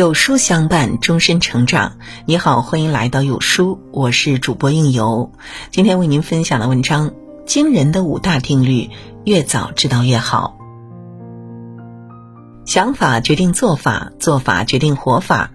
[0.00, 1.98] 有书相伴，终身成长。
[2.24, 5.30] 你好，欢迎来到有书，我是主播应由。
[5.70, 7.12] 今天为您分享的文章：
[7.44, 8.88] 惊人的五大定律，
[9.26, 10.56] 越早知道越好。
[12.64, 15.50] 想法决定做法，做法决定活法。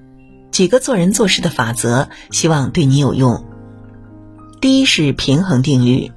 [0.52, 3.48] 几个做人做事的法则，希望对你有用。
[4.62, 6.12] 第一是平衡定律。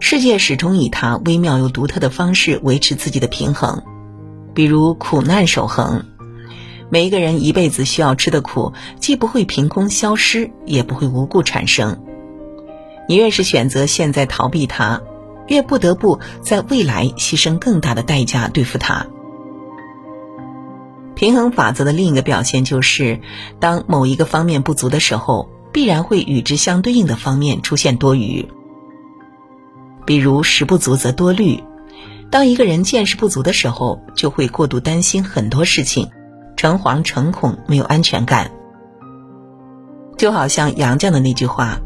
[0.00, 3.82] 世界始终以它微妙又独特的方式维持自己的平衡，
[4.54, 6.06] 比如苦难守恒。
[6.94, 12.04] 每一个人一辈子需要吃的苦，既不会凭空消失，也不会无故产生。
[13.08, 15.02] 你越是选择现在逃避它，
[15.48, 19.08] 越不得不在未来牺牲更大的代价对付它。
[21.16, 23.18] 平衡法则的另一个表现就是，
[23.58, 28.48] 当某一个方面不足的时候，必然会与之相对应的方面出现多余。
[30.06, 31.60] 比如食不足则多虑，
[32.30, 36.08] 当一个人见识不足的时候，就会过度担心很多事情。
[36.56, 38.50] 诚惶诚恐，没有安全感，
[40.16, 41.78] 就好像杨绛的那句话：“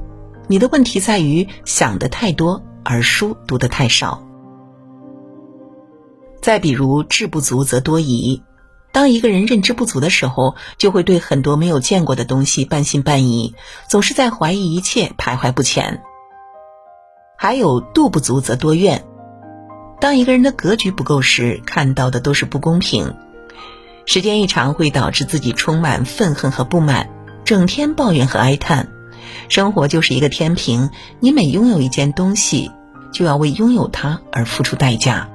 [0.46, 4.22] 你的问题在于想的太多，而书读的太少。”
[6.40, 8.42] 再比如志不足则多疑，
[8.92, 13.54] 当一个人认知不足的时候，就会对很多没有见过的东西半信半疑，
[13.88, 16.02] 总是在怀疑一切，徘徊不前。
[17.36, 19.04] 还有度不足则多怨，
[20.00, 23.14] 当一个人的格局不够时，看到的都是不公平。
[24.08, 27.10] 时间一长，会导致自己充满愤恨和不满，
[27.44, 28.88] 整天抱怨和哀叹。
[29.50, 30.88] 生活就是一个天平，
[31.20, 32.70] 你每拥有一件东西，
[33.12, 35.28] 就要为拥有它而付出代价。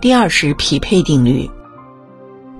[0.00, 1.48] 第二是匹配定律，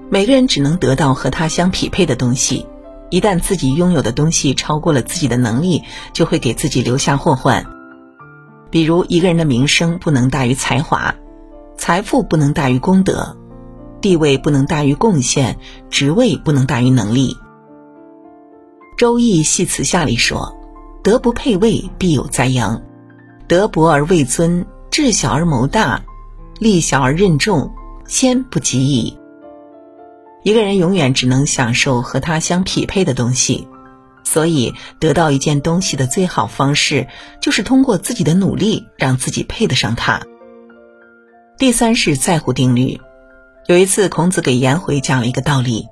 [0.08, 2.69] 每个人只能得到和他相匹配的东西。
[3.10, 5.82] 一旦自己拥有的东西超过了自己的能力，
[6.12, 7.66] 就会给自己留下祸患。
[8.70, 11.16] 比如，一个人的名声不能大于才华，
[11.77, 13.36] 财富不能大于功德。
[14.00, 15.58] 地位不能大于贡献，
[15.90, 17.36] 职位不能大于能力。
[18.98, 20.56] 《周易系辞下》里说
[21.02, 22.82] ：“德不配位，必有灾殃；
[23.47, 26.02] 德薄而位尊，智小而谋大，
[26.58, 27.72] 力小而任重，
[28.06, 29.16] 先不及矣。”
[30.42, 33.69] 一个人永远只能享受和他相匹配的东西，
[34.25, 37.08] 所以得到一件东西的最好方式，
[37.42, 40.22] 就是通过自己的努力，让自己配得上它。
[41.58, 42.98] 第三是在乎定律。
[43.66, 45.87] 有一次，孔子给颜回讲了一个道理：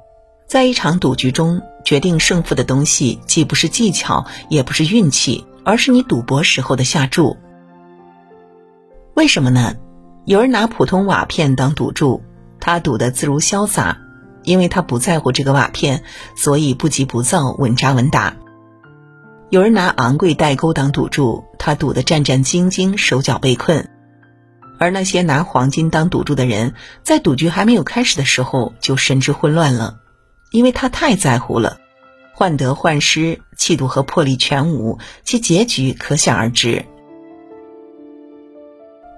[0.47, 7.37] 在一场赌局中，决定胜负的东西既不是技巧，也不是运气，而是你赌博时候的下注。
[9.15, 9.75] 为什么呢？
[10.25, 12.23] 有人拿普通瓦片当赌注，
[12.59, 13.99] 他赌得自如潇洒，
[14.43, 16.03] 因为他不在乎这个瓦片，
[16.37, 18.35] 所以不急不躁，稳扎稳打。
[19.51, 23.89] 有人拿昂贵代沟当赌注，他赌得战战兢兢，手脚被困。
[24.79, 29.99] 而那些拿黄金当赌注的人，在赌局还没有开始的时候就神志混乱了，
[30.51, 31.79] 因为他太在乎了，
[32.33, 36.87] 患得患失，气度和魄力全无，其结局可想而知。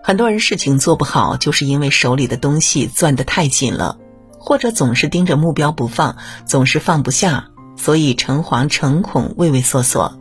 [0.02, 3.98] 很多人事情做不好，就是因为手里的东西攥得太紧了，
[4.38, 6.16] 或者总是盯着目标不放，
[6.46, 10.18] 总是放不下，所以诚惶诚恐，畏畏缩缩。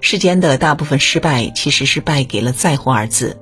[0.00, 3.36] 世间的大部分失败，其实是败给了“在乎”二字。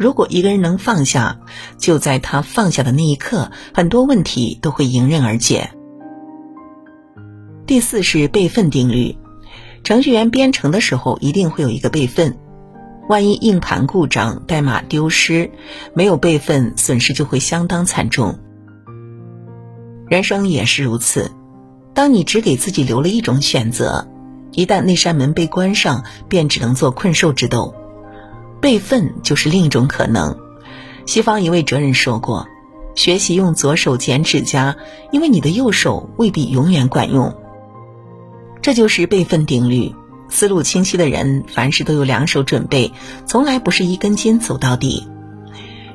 [0.00, 1.40] 如果一个人能放下，
[1.76, 5.72] 就在他放下的那一刻，很多问题都会迎刃而解。
[7.66, 9.18] 第四是备份定律，
[9.84, 12.38] 程序员编程的时候一定会有一个备份，
[13.10, 15.50] 万一硬盘故障、代码丢失，
[15.92, 18.38] 没有备份，损失就会相当惨重。
[20.08, 21.30] 人生也是如此，
[21.92, 24.08] 当你只给自己留了一种选择，
[24.52, 27.74] 一旦那扇门被关上，便只能做困兽之斗。
[28.60, 30.38] 备份就是另一种可能。
[31.06, 32.46] 西方一位哲人说过
[32.94, 34.76] ：“学习用左手剪指甲，
[35.10, 37.34] 因为你的右手未必永远管用。”
[38.62, 39.94] 这就是备份定律。
[40.28, 42.92] 思路清晰的人，凡事都有两手准备，
[43.26, 45.08] 从来不是一根筋走到底。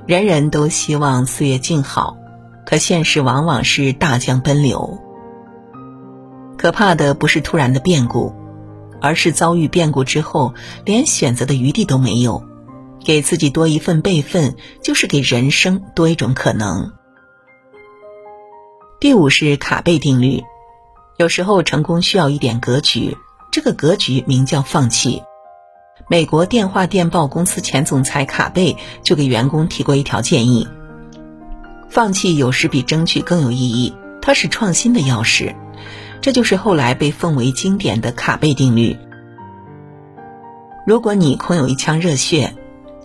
[0.06, 2.18] 人人都希望岁月静好，
[2.66, 5.00] 可现实往往是大江奔流。
[6.58, 8.34] 可怕的不是突然的变故，
[9.00, 10.54] 而是遭遇变故之后，
[10.84, 12.44] 连选择的余地都没有。
[13.06, 16.92] 给自己多一份备份，就是给人生多一种可能。
[19.00, 20.44] 第五是卡贝定律，
[21.18, 23.16] 有时候成功需要一点格局，
[23.52, 25.22] 这个格局名叫放弃。
[26.10, 30.68] 美国电话电报公司前总裁卡贝就给员工提过一条建议：
[31.90, 35.56] 放弃有时比争取更有意义，它是创新的钥匙。
[36.22, 38.98] 这就是后来被奉为经典的卡贝定律。
[40.88, 42.56] 如果你空有一腔热血，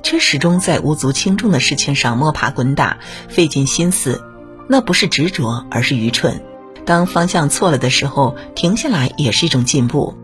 [0.02, 2.98] 却始终在无足轻重的事情上摸爬滚打，
[3.28, 4.22] 费尽心思，
[4.68, 6.42] 那不是执着，而是愚蠢。
[6.86, 10.14] 当方向错了的时候，停下来也是一种进步。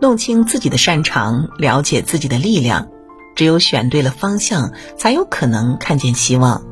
[0.00, 2.88] 弄清自己的擅长，了解自己的力量，
[3.36, 6.62] 只有选对了方向，才有可能看见希望。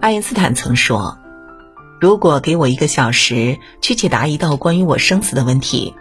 [0.00, 1.18] 爱因斯坦曾说
[2.00, 5.94] ：“如果给我一个小时去解答一道关于我生死的问题，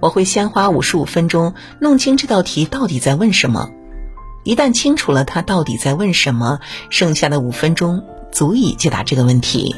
[0.00, 3.70] 我会先花五十五分钟弄清这道题到底在问什么。
[4.44, 6.60] 一旦清楚了他到底在问什么，
[6.90, 9.74] 剩下的五分钟。”足以解答这个问题。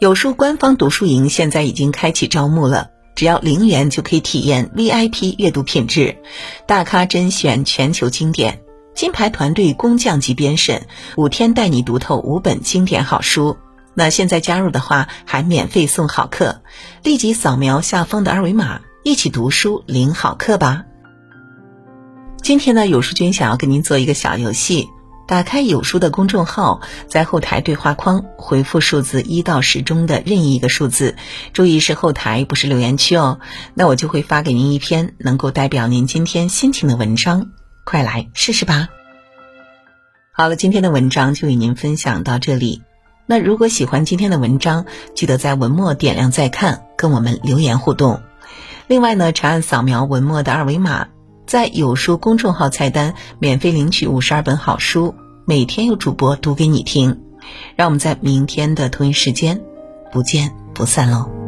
[0.00, 6.16] 有书官方读书营现在已经开启招募了，只要零元就可以体验 VIP 阅读品质，
[6.66, 8.61] 大咖甄选全球经典，
[8.94, 10.86] 金牌团队工匠级编审，
[11.16, 13.56] 五天带你读透五本经典好书。
[13.94, 16.62] 那现在加入的话，还免费送好课，
[17.02, 20.84] 立即扫描下方的二维码，一起读书领好课吧。
[22.42, 24.88] 今天呢，有书君想要跟您做一个小游戏。
[25.26, 31.16] 打开有书的公众号，在后台对话框回复数字一到十中的任意一个数字，
[31.52, 33.38] 注意是后台，不是留言区哦。
[33.72, 37.52] 那我就会发给您一篇能够代表您今天心情的文章，
[37.84, 38.88] 快来试试吧。
[40.32, 42.82] 好了，今天的文章就与您分享到这里。
[43.26, 48.22] 那如果喜欢今天的文章，记得在文末点亮再看，跟我们留言互动。
[48.86, 51.08] 另外呢，长按扫描文末的二维码。
[51.44, 55.14] 在有书公众号菜单免费领取五十二本好书，
[55.44, 57.20] 每天有主播读给你听。
[57.76, 59.60] 让我们在明天的同一时间
[60.12, 61.41] 不见不散喽！